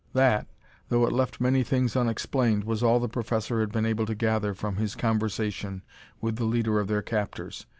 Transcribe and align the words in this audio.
That, 0.13 0.47
though 0.89 1.05
it 1.05 1.13
left 1.13 1.39
many 1.39 1.63
things 1.63 1.95
unexplained, 1.95 2.63
was 2.63 2.81
all 2.81 2.99
the 2.99 3.07
professor 3.07 3.59
had 3.59 3.71
been 3.71 3.85
able 3.85 4.07
to 4.07 4.15
gather 4.15 4.55
from 4.55 4.77
his 4.77 4.95
conversation 4.95 5.83
with 6.19 6.37
the 6.37 6.45
leader 6.45 6.79
of 6.79 6.87
their 6.87 7.03
captors. 7.03 7.67